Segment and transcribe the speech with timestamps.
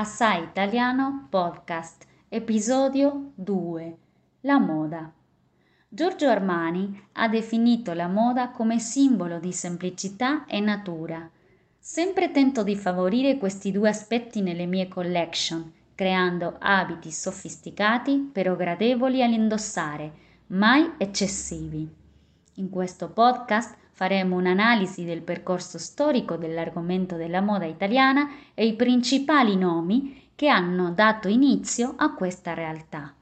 [0.00, 3.96] Assai Italiano Podcast, episodio 2.
[4.42, 5.12] La moda.
[5.88, 11.28] Giorgio Armani ha definito la moda come simbolo di semplicità e natura.
[11.80, 19.20] Sempre tento di favorire questi due aspetti nelle mie collection, creando abiti sofisticati però gradevoli
[19.24, 20.12] all'indossare,
[20.50, 21.92] mai eccessivi.
[22.54, 29.56] In questo podcast Faremo un'analisi del percorso storico dell'argomento della moda italiana e i principali
[29.56, 33.12] nomi che hanno dato inizio a questa realtà.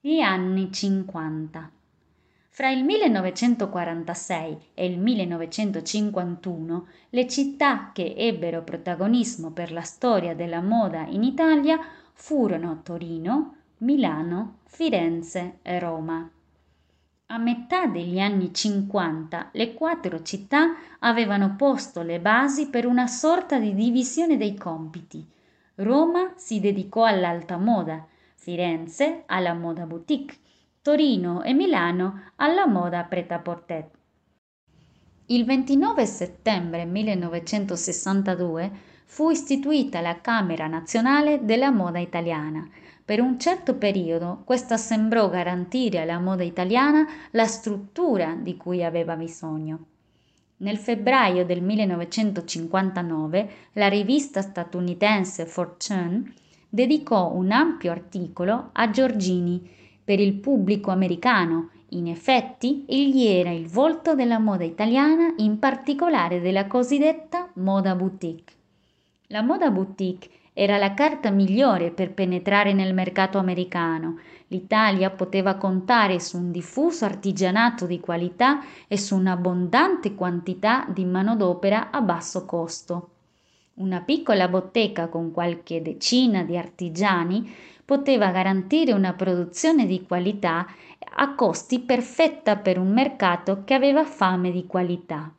[0.00, 1.70] Gli anni 50.
[2.48, 10.60] Fra il 1946 e il 1951 le città che ebbero protagonismo per la storia della
[10.60, 11.78] moda in Italia
[12.14, 16.28] furono Torino, Milano, Firenze e Roma.
[17.34, 23.58] A metà degli anni 50 le quattro città avevano posto le basi per una sorta
[23.58, 25.26] di divisione dei compiti.
[25.76, 30.36] Roma si dedicò all'alta moda, Firenze alla moda boutique,
[30.80, 33.90] Torino e Milano alla moda pret-à-porter.
[35.26, 38.70] Il 29 settembre 1962
[39.06, 42.64] fu istituita la Camera Nazionale della Moda Italiana,
[43.04, 49.14] per un certo periodo questa sembrò garantire alla moda italiana la struttura di cui aveva
[49.14, 49.86] bisogno.
[50.58, 56.32] Nel febbraio del 1959 la rivista statunitense Fortune
[56.68, 59.68] dedicò un ampio articolo a Giorgini
[60.02, 61.70] per il pubblico americano.
[61.90, 68.54] In effetti, egli era il volto della moda italiana, in particolare della cosiddetta moda boutique.
[69.28, 74.20] La moda boutique era la carta migliore per penetrare nel mercato americano.
[74.46, 81.90] L'Italia poteva contare su un diffuso artigianato di qualità e su un'abbondante quantità di manodopera
[81.90, 83.08] a basso costo.
[83.74, 87.52] Una piccola bottega con qualche decina di artigiani
[87.84, 90.66] poteva garantire una produzione di qualità
[91.16, 95.34] a costi perfetta per un mercato che aveva fame di qualità.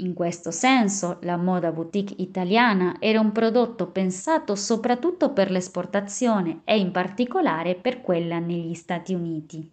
[0.00, 6.78] In questo senso, la moda boutique italiana era un prodotto pensato soprattutto per l'esportazione e
[6.78, 9.68] in particolare per quella negli Stati Uniti.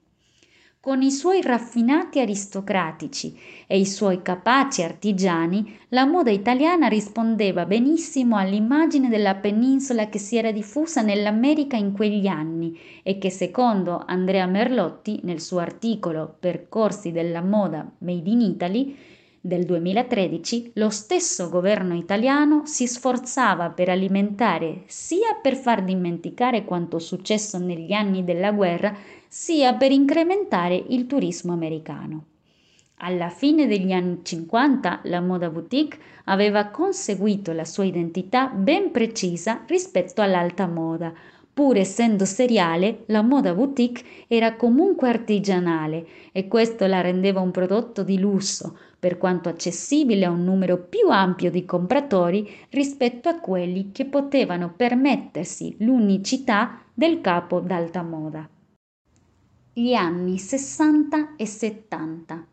[0.80, 3.38] Con i suoi raffinati aristocratici
[3.68, 10.38] e i suoi capaci artigiani, la moda italiana rispondeva benissimo all'immagine della penisola che si
[10.38, 17.12] era diffusa nell'America in quegli anni e che secondo Andrea Merlotti nel suo articolo Percorsi
[17.12, 18.96] della moda Made in Italy
[19.46, 26.98] del 2013 lo stesso governo italiano si sforzava per alimentare sia per far dimenticare quanto
[26.98, 28.98] successo negli anni della guerra,
[29.28, 32.24] sia per incrementare il turismo americano.
[33.00, 39.62] Alla fine degli anni 50 la moda boutique aveva conseguito la sua identità ben precisa
[39.68, 41.14] rispetto all'alta moda,
[41.56, 48.04] Pur essendo seriale, la moda boutique era comunque artigianale e questo la rendeva un prodotto
[48.04, 53.94] di lusso, per quanto accessibile a un numero più ampio di compratori rispetto a quelli
[53.94, 58.50] che potevano permettersi l'unicità del capo d'alta moda.
[59.72, 62.48] Gli anni 60 e 70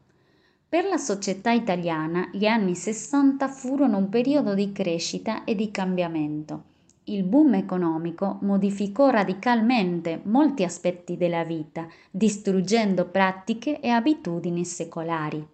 [0.69, 6.71] per la società italiana gli anni 60 furono un periodo di crescita e di cambiamento.
[7.05, 15.45] Il boom economico modificò radicalmente molti aspetti della vita, distruggendo pratiche e abitudini secolari.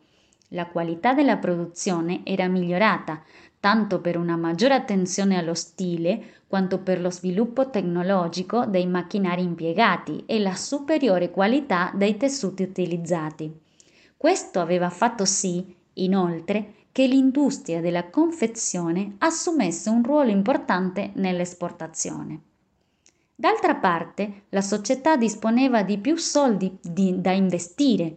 [0.48, 3.22] La qualità della produzione era migliorata
[3.60, 10.24] tanto per una maggiore attenzione allo stile quanto per lo sviluppo tecnologico dei macchinari impiegati
[10.26, 13.52] e la superiore qualità dei tessuti utilizzati.
[14.16, 22.40] Questo aveva fatto sì, inoltre, che l'industria della confezione assumesse un ruolo importante nell'esportazione.
[23.36, 28.16] D'altra parte, la società disponeva di più soldi di, da investire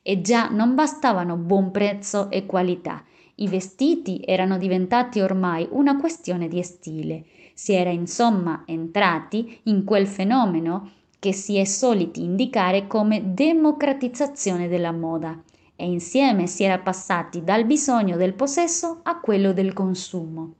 [0.00, 3.04] e già non bastavano buon prezzo e qualità.
[3.34, 7.26] I vestiti erano diventati ormai una questione di stile.
[7.52, 14.92] Si era insomma entrati in quel fenomeno che si è soliti indicare come democratizzazione della
[14.92, 15.38] moda,
[15.76, 20.54] e insieme si era passati dal bisogno del possesso a quello del consumo.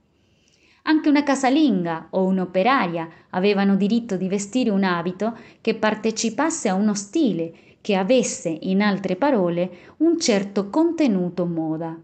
[0.82, 6.94] Anche una casalinga o un'operaia avevano diritto di vestire un abito che partecipasse a uno
[6.94, 11.98] stile, che avesse, in altre parole, un certo contenuto moda.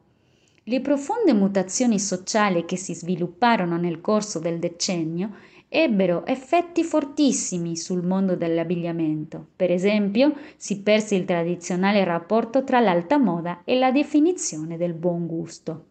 [0.65, 5.31] Le profonde mutazioni sociali che si svilupparono nel corso del decennio
[5.75, 9.47] ebbero effetti fortissimi sul mondo dell'abbigliamento.
[9.57, 15.27] Per esempio, si perse il tradizionale rapporto tra l'alta moda e la definizione del buon
[15.27, 15.85] gusto.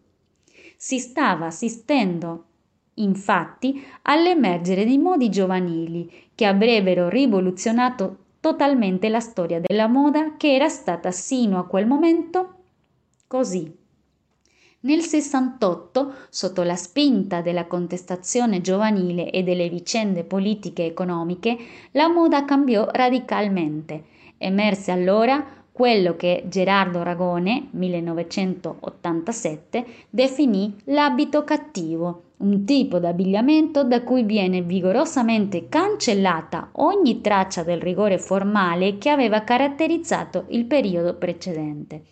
[0.76, 2.44] Si stava assistendo
[2.94, 10.68] infatti, all'emergere di modi giovanili che avrebbero rivoluzionato totalmente la storia della moda che era
[10.68, 12.54] stata sino a quel momento
[13.26, 13.81] così.
[14.84, 21.56] Nel 68, sotto la spinta della contestazione giovanile e delle vicende politiche e economiche,
[21.92, 24.02] la moda cambiò radicalmente.
[24.38, 34.24] Emerse allora quello che Gerardo Ragone, 1987, definì l'abito cattivo, un tipo d'abbigliamento da cui
[34.24, 42.02] viene vigorosamente cancellata ogni traccia del rigore formale che aveva caratterizzato il periodo precedente.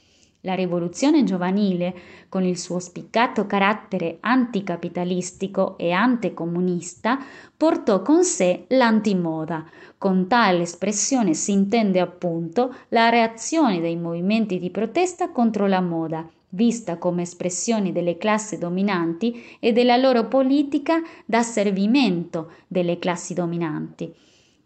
[0.42, 1.94] La rivoluzione giovanile,
[2.30, 7.18] con il suo spiccato carattere anticapitalistico e anticomunista,
[7.54, 9.66] portò con sé l'antimoda.
[9.98, 16.26] Con tale espressione si intende appunto la reazione dei movimenti di protesta contro la moda,
[16.48, 24.10] vista come espressione delle classi dominanti e della loro politica d'asservimento delle classi dominanti.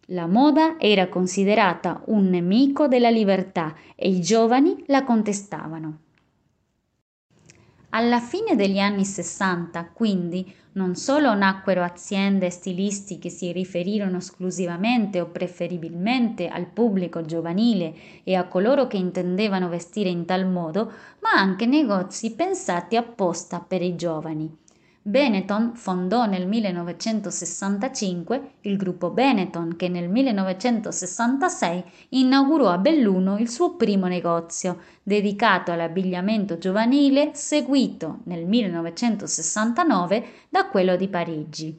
[0.09, 5.99] La moda era considerata un nemico della libertà e i giovani la contestavano.
[7.91, 15.21] Alla fine degli anni Sessanta, quindi, non solo nacquero aziende stilisti che si riferirono esclusivamente
[15.21, 21.31] o preferibilmente al pubblico giovanile e a coloro che intendevano vestire in tal modo, ma
[21.31, 24.64] anche negozi pensati apposta per i giovani.
[25.07, 33.75] Benetton fondò nel 1965 il gruppo Benetton che nel 1966 inaugurò a Belluno il suo
[33.75, 41.79] primo negozio dedicato all'abbigliamento giovanile seguito nel 1969 da quello di Parigi.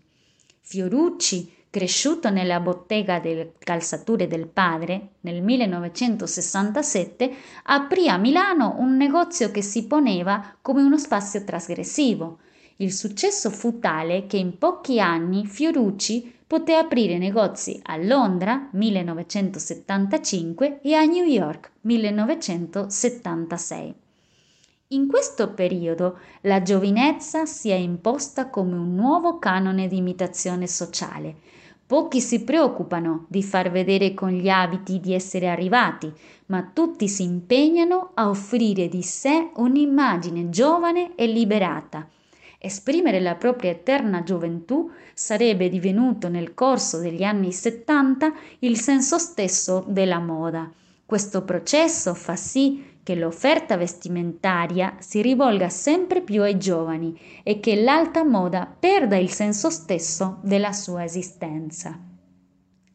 [0.62, 7.34] Fiorucci, cresciuto nella bottega delle calzature del padre, nel 1967
[7.64, 12.38] aprì a Milano un negozio che si poneva come uno spazio trasgressivo
[12.78, 20.82] il successo fu tale che in pochi anni Fiorucci poté aprire negozi a Londra 1975
[20.82, 23.94] e a New York 1976.
[24.90, 31.36] In questo periodo la giovinezza si è imposta come un nuovo canone di imitazione sociale.
[31.88, 36.12] Pochi si preoccupano di far vedere con gli abiti di essere arrivati,
[36.48, 42.10] ma tutti si impegnano a offrire di sé un'immagine giovane e liberata
[42.60, 49.84] Esprimere la propria eterna gioventù sarebbe divenuto nel corso degli anni 70 il senso stesso
[49.88, 50.72] della moda.
[51.06, 57.76] Questo processo fa sì che l'offerta vestimentaria si rivolga sempre più ai giovani e che
[57.76, 62.05] l'alta moda perda il senso stesso della sua esistenza.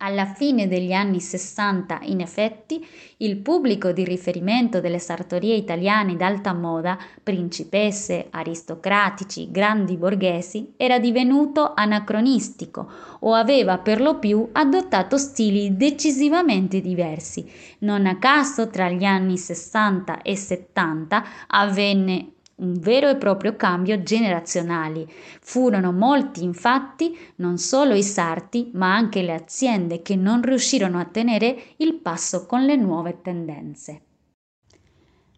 [0.03, 2.83] Alla fine degli anni Sessanta, in effetti,
[3.19, 11.75] il pubblico di riferimento delle sartorie italiane d'alta moda, principesse, aristocratici, grandi borghesi, era divenuto
[11.75, 17.47] anacronistico o aveva per lo più adottato stili decisivamente diversi.
[17.81, 24.03] Non a caso tra gli anni 60 e 70 avvenne un vero e proprio cambio
[24.03, 25.07] generazionale.
[25.41, 31.05] Furono molti infatti non solo i sarti, ma anche le aziende che non riuscirono a
[31.05, 34.03] tenere il passo con le nuove tendenze.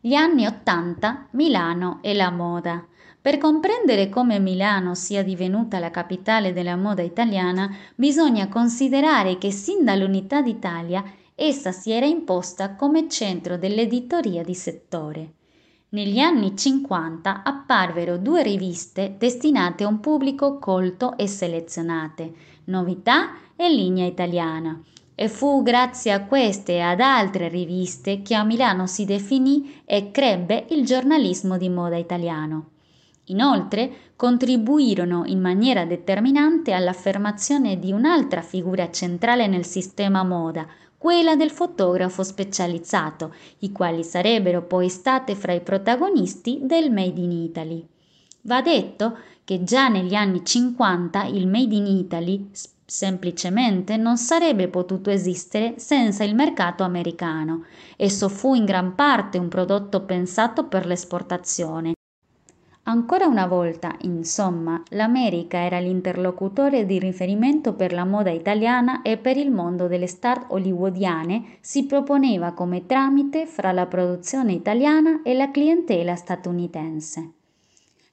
[0.00, 2.84] Gli anni Ottanta, Milano e la moda.
[3.20, 9.84] Per comprendere come Milano sia divenuta la capitale della moda italiana, bisogna considerare che sin
[9.84, 11.04] dall'unità d'Italia
[11.36, 15.34] essa si era imposta come centro dell'editoria di settore.
[15.94, 22.32] Negli anni 50 apparvero due riviste destinate a un pubblico colto e selezionate,
[22.64, 24.80] Novità e Linea Italiana,
[25.14, 30.10] e fu grazie a queste e ad altre riviste che a Milano si definì e
[30.10, 32.70] crebbe il giornalismo di moda italiano.
[33.24, 40.66] Inoltre contribuirono in maniera determinante all'affermazione di un'altra figura centrale nel sistema moda,
[41.02, 47.32] quella del fotografo specializzato, i quali sarebbero poi state fra i protagonisti del Made in
[47.32, 47.84] Italy.
[48.42, 52.50] Va detto che già negli anni 50 il Made in Italy
[52.86, 57.64] semplicemente non sarebbe potuto esistere senza il mercato americano.
[57.96, 61.94] Esso fu in gran parte un prodotto pensato per l'esportazione
[62.84, 69.36] Ancora una volta, insomma, l'America era l'interlocutore di riferimento per la moda italiana e per
[69.36, 75.52] il mondo delle star hollywoodiane si proponeva come tramite fra la produzione italiana e la
[75.52, 77.30] clientela statunitense.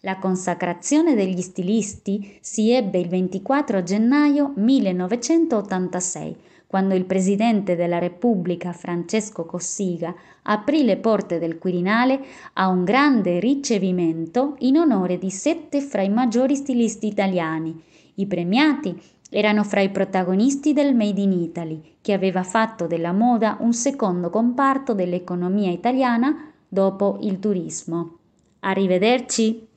[0.01, 6.35] La consacrazione degli stilisti si ebbe il 24 gennaio 1986
[6.69, 12.23] quando il Presidente della Repubblica Francesco Cossiga aprì le porte del Quirinale
[12.53, 17.81] a un grande ricevimento in onore di sette fra i maggiori stilisti italiani.
[18.13, 18.95] I premiati
[19.31, 24.29] erano fra i protagonisti del Made in Italy, che aveva fatto della moda un secondo
[24.29, 28.17] comparto dell'economia italiana dopo il turismo.
[28.59, 29.68] Arrivederci!